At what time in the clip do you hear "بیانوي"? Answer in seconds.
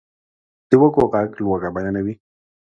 1.75-2.13